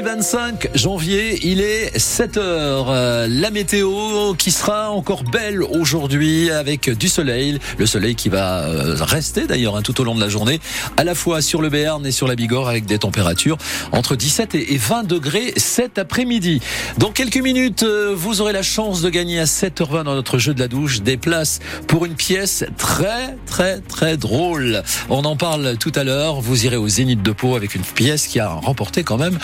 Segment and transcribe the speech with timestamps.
[0.00, 2.90] Lundi 25 janvier, il est 7 heures.
[2.90, 7.58] Euh, la météo qui sera encore belle aujourd'hui avec du soleil.
[7.78, 10.60] Le soleil qui va euh, rester d'ailleurs hein, tout au long de la journée,
[10.96, 13.58] à la fois sur le Béarn et sur la Bigorre avec des températures
[13.92, 16.60] entre 17 et 20 degrés cet après-midi.
[16.98, 20.54] Dans quelques minutes, euh, vous aurez la chance de gagner à 7h20 dans notre jeu
[20.54, 24.82] de la douche des places pour une pièce très très très drôle.
[25.08, 26.40] On en parle tout à l'heure.
[26.40, 29.38] Vous irez au Zénith de Pau avec une pièce qui a remporté quand même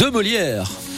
[0.00, 0.89] deux Molières.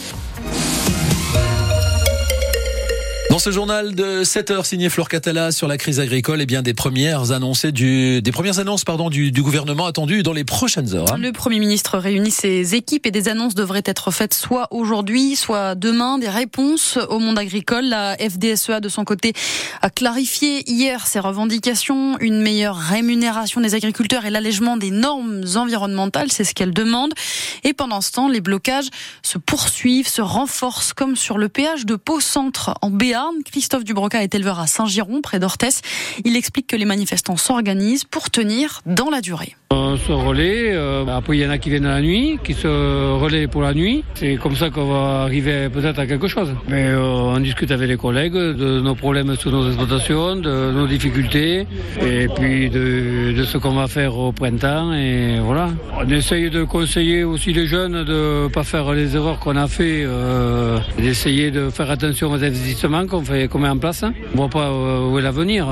[3.33, 6.45] Dans ce journal de 7 heures signé Flore Catala sur la crise agricole, et eh
[6.45, 10.93] bien des premières annoncées du, des premières annonces pardon du, gouvernement attendues dans les prochaines
[10.93, 11.11] heures.
[11.11, 11.17] Hein.
[11.17, 15.73] Le Premier ministre réunit ses équipes et des annonces devraient être faites soit aujourd'hui, soit
[15.73, 16.19] demain.
[16.19, 17.85] Des réponses au monde agricole.
[17.85, 19.33] La FDSEA de son côté
[19.81, 26.31] a clarifié hier ses revendications, une meilleure rémunération des agriculteurs et l'allègement des normes environnementales,
[26.31, 27.15] c'est ce qu'elle demande.
[27.63, 28.89] Et pendant ce temps, les blocages
[29.23, 32.91] se poursuivent, se renforcent, comme sur le péage de Pau Centre en
[33.45, 35.81] Christophe Dubroca est éleveur à Saint-Giron, près d'Orthès.
[36.25, 39.55] Il explique que les manifestants s'organisent pour tenir dans la durée.
[39.71, 42.67] On se relaie, euh, après il y en a qui viennent la nuit, qui se
[42.67, 44.03] relaient pour la nuit.
[44.13, 46.53] C'est comme ça qu'on va arriver peut-être à quelque chose.
[46.67, 50.85] Mais euh, on discute avec les collègues de nos problèmes sur nos exploitations, de nos
[50.85, 51.65] difficultés,
[52.01, 54.93] et puis de, ce qu'on va faire au printemps.
[54.93, 55.69] Et voilà.
[55.97, 59.67] On essaye de conseiller aussi les jeunes de ne pas faire les erreurs qu'on a
[59.67, 64.03] fait, euh, d'essayer de faire attention aux investissements qu'on fait, qu'on met en place.
[64.33, 65.67] On voit pas où est l'avenir.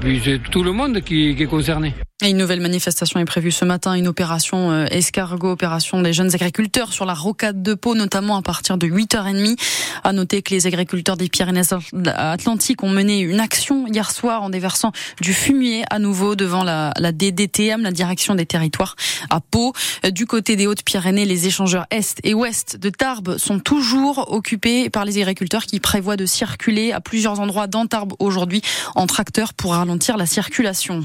[0.00, 1.92] puis c'est tout le monde qui est concerné.
[2.24, 6.32] Et une nouvelle manifestation est prévue ce matin, une opération euh, escargot, opération des jeunes
[6.32, 9.58] agriculteurs sur la rocade de Pau, notamment à partir de 8h30.
[10.04, 14.92] À noter que les agriculteurs des Pyrénées-Atlantiques ont mené une action hier soir en déversant
[15.20, 18.94] du fumier à nouveau devant la, la DDTM, la direction des territoires
[19.28, 19.72] à Pau.
[20.12, 25.04] Du côté des Hautes-Pyrénées, les échangeurs Est et Ouest de Tarbes sont toujours occupés par
[25.04, 28.62] les agriculteurs qui prévoient de circuler à plusieurs endroits dans Tarbes aujourd'hui
[28.94, 31.04] en tracteur pour ralentir la circulation.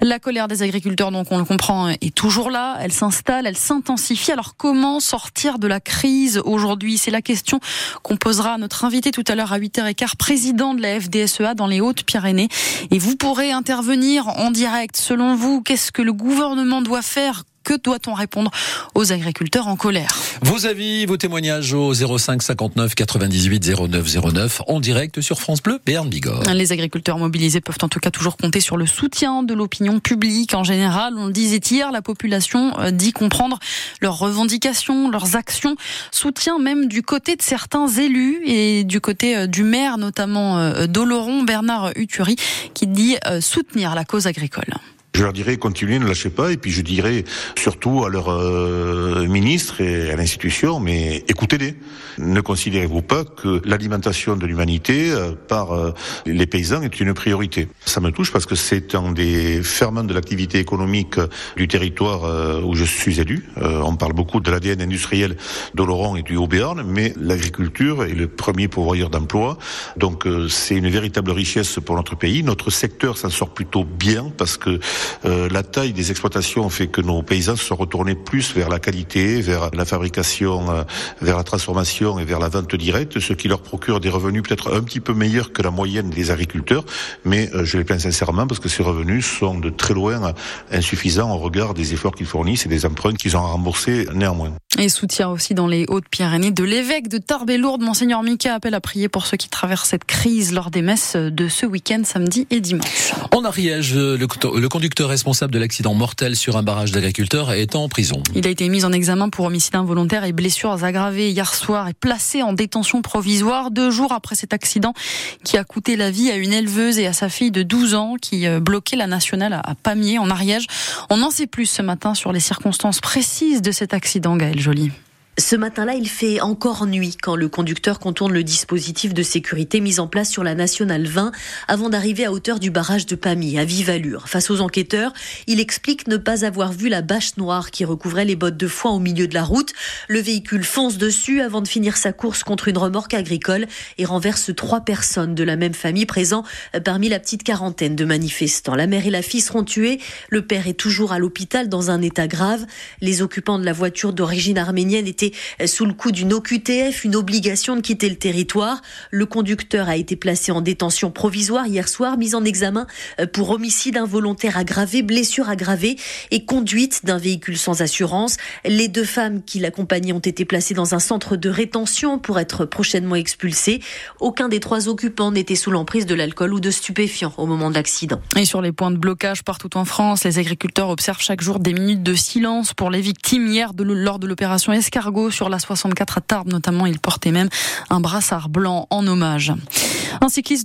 [0.00, 2.76] La colère des agriculteurs, donc on le comprend, est toujours là.
[2.80, 4.32] Elle s'installe, elle s'intensifie.
[4.32, 6.98] Alors comment sortir de la crise aujourd'hui?
[6.98, 7.60] C'est la question
[8.02, 11.66] qu'on posera à notre invité tout à l'heure à 8h15, président de la FDSEA dans
[11.66, 12.48] les Hautes-Pyrénées.
[12.90, 14.96] Et vous pourrez intervenir en direct.
[14.96, 18.50] Selon vous, qu'est-ce que le gouvernement doit faire que doit-on répondre
[18.94, 24.80] aux agriculteurs en colère Vos avis, vos témoignages au 05 59 98 09 09 en
[24.80, 26.44] direct sur France Bleu, Béarn Bigorre.
[26.54, 30.54] Les agriculteurs mobilisés peuvent en tout cas toujours compter sur le soutien de l'opinion publique
[30.54, 31.14] en général.
[31.16, 33.58] On le disait hier, la population euh, dit comprendre
[34.00, 35.76] leurs revendications, leurs actions,
[36.10, 40.86] soutien même du côté de certains élus et du côté euh, du maire, notamment euh,
[40.86, 42.36] d'Oloron, Bernard Uturi,
[42.74, 44.74] qui dit soutenir la cause agricole.
[45.16, 47.22] Je leur dirais continuez, ne lâchez pas, et puis je dirais
[47.56, 51.76] surtout à leur euh, ministre et à l'institution, mais écoutez-les.
[52.18, 55.92] Ne considérez-vous pas que l'alimentation de l'humanité euh, par euh,
[56.26, 57.68] les paysans est une priorité?
[57.84, 61.20] Ça me touche parce que c'est un des ferments de l'activité économique
[61.56, 63.48] du territoire où je suis élu.
[63.56, 65.36] on parle beaucoup de l'ADN industriel
[65.74, 69.58] d'Oloron et du Haut-Béarn, mais l'agriculture est le premier pourvoyeur d'emplois.
[69.96, 72.42] Donc c'est une véritable richesse pour notre pays.
[72.42, 74.80] Notre secteur s'en sort plutôt bien parce que
[75.24, 78.78] euh, la taille des exploitations fait que nos paysans se sont retournés plus vers la
[78.78, 80.84] qualité, vers la fabrication, euh,
[81.20, 84.74] vers la transformation et vers la vente directe, ce qui leur procure des revenus peut-être
[84.74, 86.84] un petit peu meilleurs que la moyenne des agriculteurs,
[87.24, 90.34] mais euh, je les plains sincèrement parce que ces revenus sont de très loin
[90.70, 94.52] insuffisants au regard des efforts qu'ils fournissent et des emprunts qu'ils ont à rembourser néanmoins.
[94.78, 97.82] Et soutien aussi dans les Hautes-Pyrénées de l'évêque de Tarbes et Lourdes.
[97.82, 101.48] Monseigneur Mika appelle à prier pour ceux qui traversent cette crise lors des messes de
[101.48, 103.12] ce week-end, samedi et dimanche.
[103.30, 107.88] En Ariège, le, le conducteur responsable de l'accident mortel sur un barrage d'agriculteurs est en
[107.88, 108.22] prison.
[108.34, 111.94] Il a été mis en examen pour homicide involontaire et blessures aggravées hier soir et
[111.94, 114.94] placé en détention provisoire deux jours après cet accident
[115.42, 118.16] qui a coûté la vie à une éleveuse et à sa fille de 12 ans
[118.20, 120.66] qui euh, bloquait la nationale à Pamiers en Ariège.
[121.10, 124.90] On en sait plus ce matin sur les circonstances précises de cet accident, Gaël Joly.
[125.36, 129.98] Ce matin-là, il fait encore nuit quand le conducteur contourne le dispositif de sécurité mis
[129.98, 131.32] en place sur la nationale 20
[131.66, 134.28] avant d'arriver à hauteur du barrage de Pamy à vive allure.
[134.28, 135.12] Face aux enquêteurs,
[135.48, 138.92] il explique ne pas avoir vu la bâche noire qui recouvrait les bottes de foin
[138.92, 139.72] au milieu de la route.
[140.06, 143.66] Le véhicule fonce dessus avant de finir sa course contre une remorque agricole
[143.98, 146.44] et renverse trois personnes de la même famille présents
[146.84, 148.76] parmi la petite quarantaine de manifestants.
[148.76, 149.98] La mère et la fille seront tuées.
[150.28, 152.64] Le père est toujours à l'hôpital dans un état grave.
[153.00, 157.16] Les occupants de la voiture d'origine arménienne étaient était sous le coup d'une OQTF, une
[157.16, 158.80] obligation de quitter le territoire.
[159.10, 162.86] Le conducteur a été placé en détention provisoire hier soir, mis en examen
[163.32, 165.96] pour homicide involontaire aggravé, blessure aggravée
[166.30, 168.36] et conduite d'un véhicule sans assurance.
[168.64, 172.64] Les deux femmes qui l'accompagnaient ont été placées dans un centre de rétention pour être
[172.64, 173.80] prochainement expulsées.
[174.20, 177.74] Aucun des trois occupants n'était sous l'emprise de l'alcool ou de stupéfiants au moment de
[177.74, 178.20] l'accident.
[178.36, 181.72] Et sur les points de blocage partout en France, les agriculteurs observent chaque jour des
[181.72, 183.46] minutes de silence pour les victimes.
[183.46, 187.48] Hier, lors de l'opération Escargot sur la 64 à Tarbes notamment, ils portaient même
[187.90, 189.52] un brassard blanc en hommage.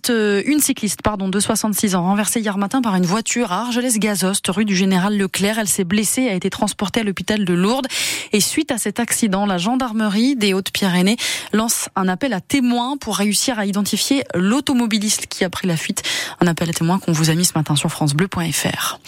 [0.09, 4.47] Euh, une cycliste, pardon, de 66 ans, renversée hier matin par une voiture à Argelès-Gazost,
[4.47, 5.59] rue du Général Leclerc.
[5.59, 7.87] Elle s'est blessée et a été transportée à l'hôpital de Lourdes.
[8.31, 11.17] Et suite à cet accident, la gendarmerie des Hautes-Pyrénées
[11.51, 16.03] lance un appel à témoins pour réussir à identifier l'automobiliste qui a pris la fuite.
[16.39, 18.99] Un appel à témoins qu'on vous a mis ce matin sur francebleu.fr.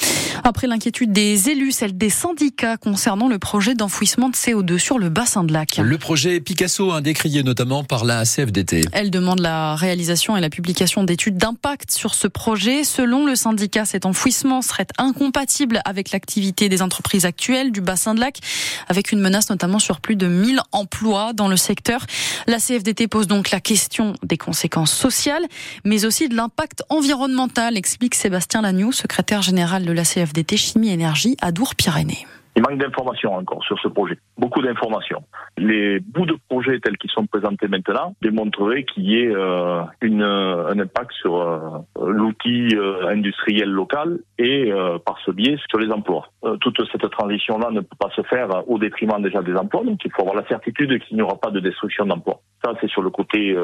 [0.44, 5.10] Après l'inquiétude des élus, celle des syndicats concernant le projet d'enfouissement de CO2 sur le
[5.10, 8.82] bassin Le projet Picasso, a décrié notamment par la CFDT.
[8.92, 12.84] Elle demande la réalisation et la publication d'études d'impact sur ce projet.
[12.84, 18.20] Selon le syndicat, cet enfouissement serait incompatible avec l'activité des entreprises actuelles du bassin de
[18.20, 18.40] lac,
[18.88, 22.06] avec une menace notamment sur plus de 1000 emplois dans le secteur.
[22.48, 25.46] La CFDT pose donc la question des conséquences sociales,
[25.86, 31.38] mais aussi de l'impact environnemental, explique Sébastien Lagnou, secrétaire général de la CFDT Chimie Énergie
[31.42, 32.26] à Dour-Pyrénées.
[32.56, 34.18] Il manque d'informations encore sur ce projet.
[34.38, 35.24] Beaucoup d'informations.
[35.58, 40.24] Les bouts de projet tels qu'ils sont présentés maintenant démontreraient qu'il y ait euh, une,
[40.24, 41.60] un impact sur euh,
[42.06, 44.72] l'outil euh, industriel local et
[45.06, 46.28] par ce biais sur les emplois.
[46.62, 50.12] toute cette transition-là ne peut pas se faire au détriment déjà des emplois, donc il
[50.12, 52.42] faut avoir la certitude qu'il n'y aura pas de destruction d'emplois.
[52.64, 53.56] Ça, c'est sur le côté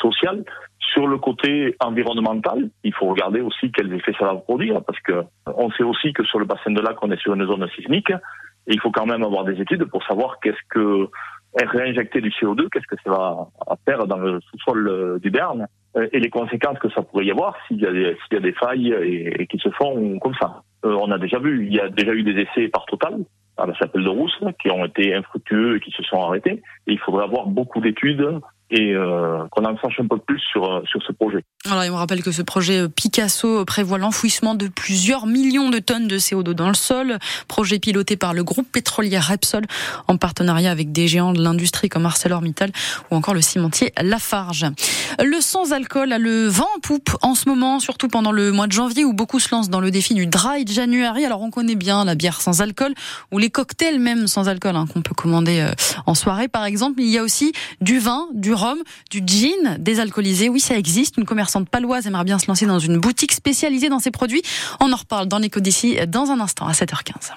[0.00, 0.44] social.
[0.92, 5.24] Sur le côté environnemental, il faut regarder aussi quels effets ça va produire, parce que
[5.46, 8.10] on sait aussi que sur le bassin de lac, on est sur une zone sismique,
[8.10, 11.08] et il faut quand même avoir des études pour savoir qu'est-ce que
[11.54, 13.48] réinjecter du CO2, qu'est-ce que ça va
[13.84, 15.66] faire dans le sous-sol euh, du Berne,
[15.96, 18.92] euh, et les conséquences que ça pourrait y avoir s'il y y a des failles
[18.92, 20.62] et, qui se font comme ça.
[20.84, 23.16] Euh, on a déjà vu, il y a déjà eu des essais par Total
[23.56, 26.62] à la chapelle de Rousse qui ont été infructueux et qui se sont arrêtés.
[26.86, 28.40] Et il faudrait avoir beaucoup d'études
[28.70, 31.44] et euh, qu'on en sache un peu plus sur, euh, sur ce projet.
[31.68, 35.80] Alors, il me rappelle que ce projet euh, Picasso prévoit l'enfouissement de plusieurs millions de
[35.80, 37.18] tonnes de CO2 dans le sol,
[37.48, 39.64] projet piloté par le groupe pétrolier Repsol
[40.06, 42.70] en partenariat avec des géants de l'industrie comme ArcelorMittal
[43.10, 44.66] ou encore le cimentier Lafarge.
[45.18, 48.72] Le sans-alcool a le vent en poupe en ce moment, surtout pendant le mois de
[48.72, 51.24] janvier où beaucoup se lancent dans le défi du dry January.
[51.24, 52.94] Alors, on connaît bien la bière sans alcool
[53.32, 55.66] ou les cocktails même sans alcool hein, qu'on peut commander
[56.06, 57.00] en soirée par exemple.
[57.00, 58.54] Il y a aussi du vin, du
[59.10, 60.48] du gin désalcoolisé.
[60.48, 61.16] Oui, ça existe.
[61.16, 64.42] Une commerçante paloise aimerait bien se lancer dans une boutique spécialisée dans ces produits.
[64.80, 67.32] On en reparle dans l'écho d'ici dans un instant à 7h15.